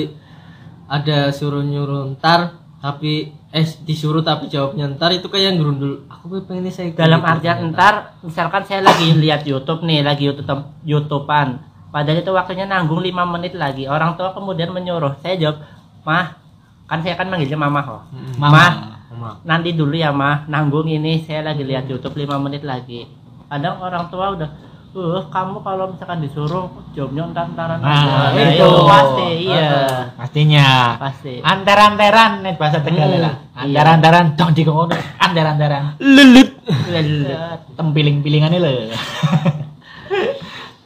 [0.88, 6.08] ada suruh nyuruh entar tapi eh disuruh tapi jawabnya entar itu kayak gerundul.
[6.08, 7.68] Aku pengen saya dalam gitu artian ternyata.
[7.68, 7.94] entar
[8.24, 13.56] misalkan saya lagi lihat YouTube nih lagi YouTube YouTubean padahal itu waktunya nanggung 5 menit
[13.56, 15.64] lagi orang tua kemudian menyuruh saya jawab
[16.04, 16.36] mah
[16.88, 18.02] kan saya kan manggilnya mama kok.
[18.40, 18.52] Mama.
[18.52, 18.72] Mah.
[19.08, 19.30] Mama.
[19.42, 23.08] nanti dulu ya mah nanggung ini saya lagi lihat YouTube 5 menit lagi
[23.48, 24.50] kadang orang tua udah
[24.90, 28.68] uh kamu kalau misalkan disuruh jawabnya entar-entaran Nah, aja." itu.
[28.84, 29.70] pasti iya.
[30.16, 30.66] Pastinya.
[30.98, 31.34] Pasti.
[31.38, 33.34] Antar-antaran nih bahasa Tegal Hmm, lah.
[33.54, 36.00] antar-antaran dong di kono antar-antaran.
[36.00, 36.50] Lelut.
[37.74, 38.72] tempiling-pilingannya loh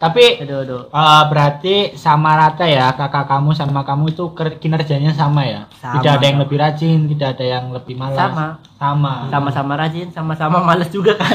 [0.02, 0.82] tapi aduh aduh.
[0.90, 5.70] eh, berarti sama rata ya kakak kamu sama kamu itu kinerjanya sama ya?
[5.78, 6.02] Sama.
[6.02, 8.18] tidak ada yang lebih rajin tidak ada yang lebih malas?
[8.18, 8.46] Sama.
[8.82, 9.14] Sama.
[9.30, 11.30] Sama-sama rajin sama-sama males juga kan?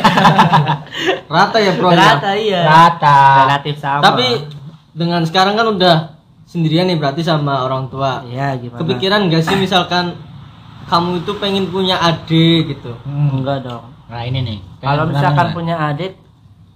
[1.39, 2.19] Rata ya bro ya.
[2.19, 2.62] rata iya.
[2.67, 3.19] Rata.
[3.47, 4.03] Relatif sama.
[4.03, 4.27] Tapi
[4.91, 5.95] dengan sekarang kan udah
[6.43, 8.27] sendirian nih berarti sama orang tua.
[8.27, 8.84] ya gimana?
[8.84, 10.19] Kepikiran gak sih misalkan
[10.91, 12.99] kamu itu pengen punya adik gitu?
[13.08, 13.95] Hmm, enggak dong.
[14.12, 14.60] Nah ini nih.
[14.84, 16.19] Kalau misalkan punya adik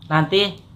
[0.07, 0.70] nanti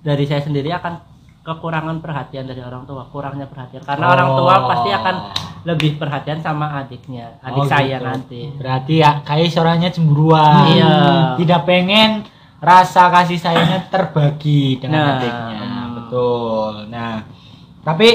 [0.00, 0.96] dari saya sendiri akan
[1.40, 4.12] kekurangan perhatian dari orang tua kurangnya perhatian karena Oh.
[4.12, 5.14] orang tua pasti akan
[5.62, 8.04] lebih perhatian sama adiknya adik Oh, saya gitu.
[8.04, 10.94] nanti berarti ya kayak suaranya cemburuan Iya.
[11.36, 12.24] tidak pengen
[12.60, 15.88] rasa kasih sayangnya terbagi dengan Nah, adiknya hmm.
[15.96, 17.24] betul nah
[17.80, 18.08] tapi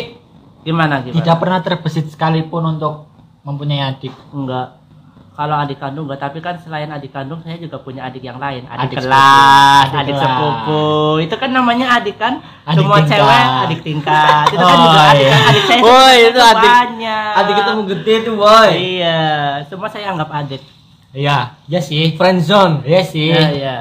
[0.61, 3.09] gimana gimana tidak pernah terbesit sekalipun untuk
[3.41, 4.84] mempunyai adik enggak
[5.35, 8.63] kalau adik kandung enggak tapi kan selain adik kandung saya juga punya adik yang lain.
[8.65, 9.99] Adik, Adik kelas sepupu.
[9.99, 10.83] adik, sepupu.
[11.19, 12.33] Itu kan namanya adik kan?
[12.63, 13.11] Adik semua tingkat.
[13.11, 14.45] cewek adik tingkat.
[14.47, 15.29] Itu kan Oh, juga adik iya.
[15.29, 15.43] kan?
[15.45, 15.79] Adik saya
[16.17, 17.31] itu adik- banyak.
[17.35, 18.69] Adik ketemu gede tuh boy.
[18.71, 19.21] iya.
[19.65, 20.61] Semua saya anggap adik.
[21.11, 22.15] Iya iya sih.
[22.15, 22.75] Friendzone.
[22.83, 23.27] iya sih.
[23.27, 23.77] Iya iya.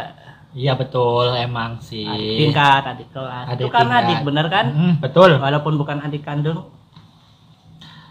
[0.51, 1.31] Iya betul.
[1.33, 2.03] Emang sih.
[2.03, 3.47] Adik tingkat adik kelas.
[3.49, 4.03] Adik itu kan tingkat.
[4.03, 4.67] adik bener kan?
[4.71, 5.31] Mm, betul.
[5.39, 6.67] Walaupun bukan adik kandung.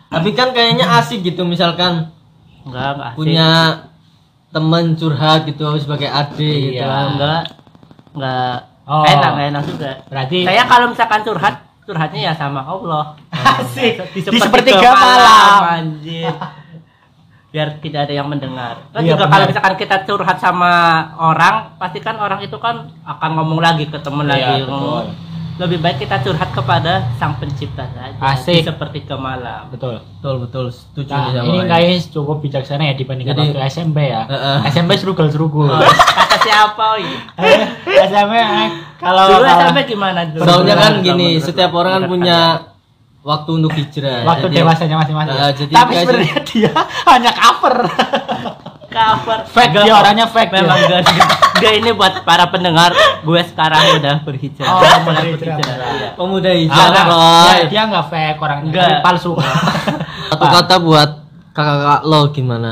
[0.07, 2.12] Tapi kan kayaknya asik gitu misalkan
[2.63, 3.17] enggak enggak asik.
[3.17, 3.49] punya
[4.49, 6.77] temen curhat gitu sebagai adik gitu.
[6.77, 6.85] Iya.
[6.85, 7.05] kan.
[7.11, 7.41] enggak
[8.13, 8.99] enggak Oh.
[9.01, 13.95] enak enak juga berarti saya kalau misalkan curhat curhatnya ya sama Allah Asik.
[14.11, 14.99] di Di sepertiga malam.
[14.99, 16.35] malam anjir
[17.47, 19.31] biar tidak ada yang mendengar kan Iya, juga benar.
[19.31, 20.71] kalau misalkan kita curhat sama
[21.15, 25.03] orang pasti kan orang itu kan akan ngomong lagi ke temen Iya, lagi betul.
[25.55, 28.53] Lebih baik kita curhat kepada sang pencipta saja Asik.
[28.55, 33.51] di sepertiga malam betul Betul betul setuju Nah, ini kayaknya cukup bijaksana ya dibandingkan Jadi-
[33.51, 34.23] waktu SMP ya.
[34.23, 34.57] Heeh.
[34.67, 35.67] SMP serugul-serugul.
[35.67, 37.05] Oh, kata siapa oi?
[38.01, 42.39] SMP eh, kalau dulu kalau- SMP gimana dulu Soalnya kan gini, setiap orang kan punya
[43.21, 44.23] waktu untuk hijrah.
[44.25, 45.35] waktu Jadi- dewasanya masing-masing.
[45.35, 46.71] Ah, jadi Tapi guys- sebenarnya dia
[47.11, 47.75] hanya cover.
[48.93, 51.01] Cover Fake dia orangnya fake memang enggak
[51.51, 55.57] enggak ini buat para pendengar gue sekarang udah berhijrah Oh, mulai berhijrah.
[55.57, 56.09] berhijrah iya.
[56.13, 57.49] Pemuda Ah, hijrah, nah, Boy.
[57.49, 58.85] dia, dia nggak fake orangnya, Nggak.
[58.85, 59.31] tapi palsu.
[60.29, 61.09] Satu kata buat
[61.51, 62.71] kakak-kakak lo gimana?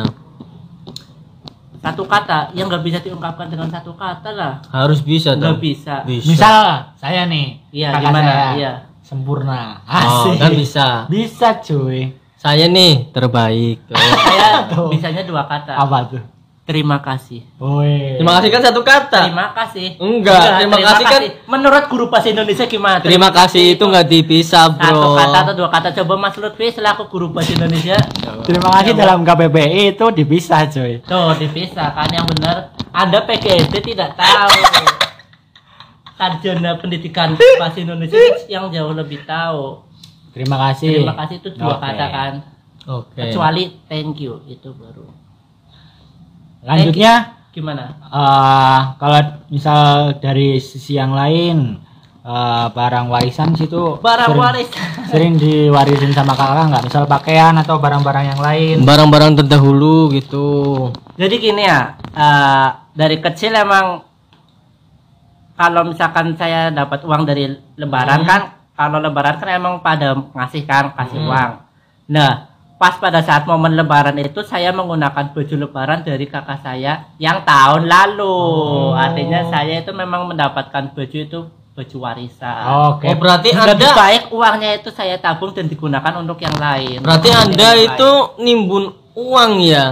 [1.82, 5.58] satu kata yang nggak bisa diungkapkan dengan satu kata lah Harus bisa nggak dong.
[5.60, 6.28] bisa Bisa.
[6.30, 6.58] Misal
[6.96, 8.22] saya nih, Iya, kakak gimana?
[8.28, 8.74] saya, Iya.
[9.02, 9.62] sempurna.
[9.82, 10.38] Oh, Asik.
[10.38, 10.88] kan bisa.
[11.08, 12.14] Bisa cuy.
[12.42, 13.86] Saya nih terbaik.
[13.86, 13.94] Tuh.
[14.26, 14.90] saya Tuh.
[14.90, 16.22] bisanya dua kata Apa tuh?
[16.62, 18.16] terima kasih Woi.
[18.16, 19.28] Terima kasih kan satu kata.
[19.28, 24.08] terima kasih Enggak, terima kasih kan- menurut guru bahasa Indonesia gimana Terima kasih itu nggak
[24.08, 25.20] dipisah, satu Bro.
[25.20, 27.98] kata atau dua kata coba Mas Lutfi selaku guru bahasa Indonesia
[28.42, 31.04] Terima kasih dalam KBBI itu dipisah cuy.
[31.04, 32.72] Tuh dipisah kan yang benar.
[32.90, 34.52] Anda PGSD tidak tahu.
[36.18, 38.16] Sarjana pendidikan bahasa Indonesia
[38.48, 39.91] yang jauh lebih tahu.
[40.32, 41.04] Terima kasih.
[41.04, 41.84] Terima kasih itu dua Oke.
[41.84, 42.34] kata kan.
[42.88, 43.20] Oke.
[43.20, 45.06] Kecuali thank you itu baru.
[46.62, 48.00] Lanjutnya Gimana?
[48.00, 49.80] eh kalau misal
[50.18, 51.82] dari sisi yang lain
[52.22, 54.70] eh, barang warisan situ Barang sering, waris.
[55.12, 56.84] sering diwarisin sama kakak nggak?
[56.86, 58.78] Misal pakaian atau barang-barang yang lain.
[58.82, 60.48] Barang-barang terdahulu gitu.
[61.18, 64.06] Jadi gini ya, eh, dari kecil emang
[65.54, 68.30] kalau misalkan saya dapat uang dari lebaran Hmm.
[68.30, 68.42] kan,
[68.82, 71.30] kalau lebaran kan emang pada ngasih kan, kasih Hmm.
[71.30, 71.52] uang.
[72.08, 72.32] Nah,
[72.76, 77.86] pas pada saat momen lebaran itu saya menggunakan baju lebaran dari kakak saya yang tahun
[77.86, 78.26] lalu.
[78.26, 78.98] Oh.
[78.98, 81.40] Artinya saya itu memang mendapatkan baju itu
[81.72, 82.64] baju warisan.
[82.92, 83.06] Oke.
[83.06, 87.00] Oh, berarti Lebih Anda baik uangnya itu saya tabung dan digunakan untuk yang lain.
[87.00, 88.42] berarti Anda itu lain.
[88.42, 89.86] nimbun uang ya?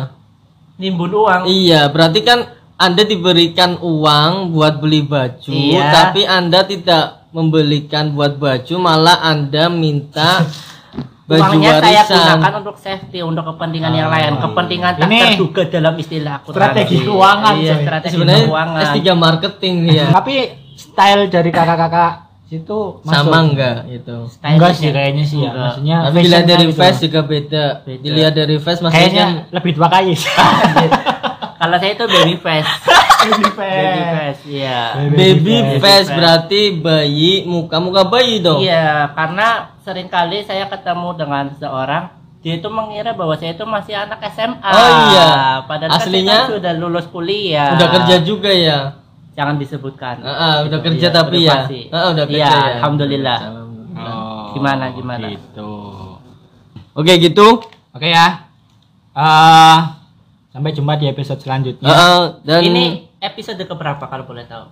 [0.75, 1.41] nimbun uang.
[1.45, 2.39] Iya, berarti kan
[2.73, 5.91] Anda diberikan uang buat beli baju, Iya.
[5.91, 10.43] tapi Anda tidak membelikan buat baju, malah Anda minta
[11.29, 12.17] baju Uangnya saya warisan.
[12.35, 14.41] gunakan untuk safety, untuk kepentingan yang Oh, lain, iya.
[14.41, 17.05] kepentingan tak Ini terduga dalam istilah aku strategi tadi.
[17.05, 17.83] keuangan, Iya, coy.
[17.83, 18.81] strategi Sebenarnya keuangan.
[18.83, 20.05] S3 marketing ya.
[20.17, 20.35] Tapi
[20.73, 22.13] style dari kakak-kakak
[22.43, 23.13] situ masuk.
[23.13, 24.15] Sama enggak itu?
[24.27, 24.55] Stylenya.
[24.57, 25.51] Enggak sih kayaknya sih ya.
[25.51, 25.61] Enggak.
[25.61, 26.75] Maksudnya Tapi dilihat dari gitu.
[26.75, 27.65] face juga beda.
[27.83, 28.01] Beda.
[28.01, 30.13] Dilihat dari face maksudnya kayaknya kan lebih dua kali.
[31.59, 32.71] Kalau saya itu baby face.
[33.19, 34.95] Baby face, iya.
[35.12, 35.82] baby face.
[35.84, 38.63] face berarti bayi muka muka bayi dong.
[38.63, 43.99] Iya, karena sering kali saya ketemu dengan seorang dia itu mengira bahwa saya itu masih
[43.99, 44.71] anak SMA.
[44.71, 45.29] Oh iya.
[45.67, 47.75] Padahal kan Aslinya saya kan sudah lulus kuliah.
[47.75, 48.79] Udah kerja juga ya.
[49.36, 50.19] jangan disebutkan.
[50.19, 51.63] Ah, ah, udah Gitu, kerja iya, tapi ya.
[51.63, 51.82] privasi.
[51.91, 52.71] Ah, udah kerja Iya, ya.
[52.79, 53.39] alhamdulillah.
[53.99, 55.27] Oh, Gimana, gimana?
[55.27, 55.71] Gitu.
[56.91, 57.47] Oke gitu.
[57.91, 58.47] Oke ya.
[59.12, 59.77] Eh
[60.49, 61.88] sampai jumpa di episode selanjutnya.
[61.88, 64.65] Ah, dan Ini episode keberapa kalau boleh tahu?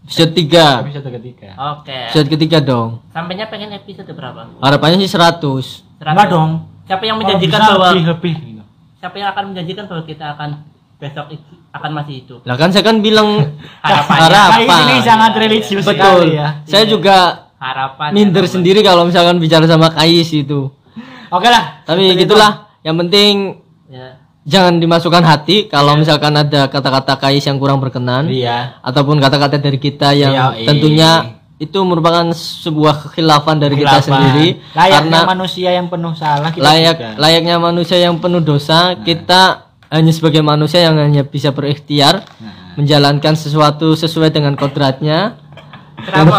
[0.00, 0.80] episode 3.
[0.80, 1.48] Episode ketiga.
[1.76, 1.92] Oke.
[2.08, 3.04] Episode ketiga dong.
[3.12, 4.48] Sampainya pengen episode berapa?
[4.58, 6.00] Harapannya sih 100.
[6.00, 6.50] Enggak dong.
[6.88, 8.62] Siapa yang menjanjikan bahwa lebih lebih gitu.
[8.98, 10.50] siapa yang akan menjanjikan bahwa kita akan
[10.96, 12.40] besok itu akan masih hidup?
[12.42, 13.28] Lah kan saya kan bilang
[13.84, 14.24] Harapannya.
[14.24, 14.66] Harapan.
[14.66, 15.94] Kais ini sangat religius Betul.
[15.94, 16.48] sekali ya.
[16.64, 16.90] Saya Iya.
[16.90, 17.16] juga
[17.60, 18.08] Harapan.
[18.10, 20.72] minder sendiri kalau misalkan bicara sama Kais itu.
[21.28, 21.84] Oke lah.
[21.84, 22.72] Tapi gitulah.
[22.80, 23.34] Yang penting.
[24.42, 28.26] Jangan dimasukkan hati kalau misalkan ada kata-kata Kais yang kurang berkenan.
[28.26, 28.80] Iya.
[28.80, 30.68] ataupun kata-kata dari kita yang Iya, iya.
[30.68, 31.10] tentunya
[31.60, 34.08] itu merupakan sebuah kekhilafan dari kita Khilafan.
[34.08, 37.04] sendiri Layaknya karena manusia yang penuh salah kita layak juga.
[37.04, 37.16] Nah.
[37.20, 39.40] layaknya manusia yang penuh dosa kita
[39.92, 42.72] hanya sebagai manusia yang hanya bisa berikhtiar Nah.
[42.80, 45.36] menjalankan sesuatu sesuai dengan kodratnya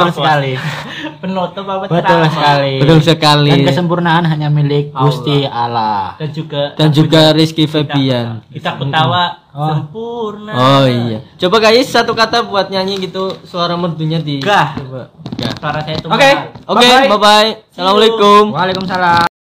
[0.09, 0.57] sekali.
[1.21, 2.31] Penutup apa Betul ceramah?
[2.31, 2.73] sekali.
[2.77, 6.17] betul sekali Dan kesempurnaan hanya milik Gusti Allah.
[6.17, 9.67] Dan juga dan juga Rizky Febian kita ketawa Oh.
[9.67, 10.51] sempurna.
[10.55, 14.73] oh iya coba guys satu kata buat nyanyi gitu suara merdunya di Gah.
[14.73, 15.51] coba Gah.
[15.53, 16.31] Suara saya itu Oke.
[16.65, 17.07] oke Bye-bye.
[17.07, 19.40] bye bye assalamualaikum Waalaikumsalam.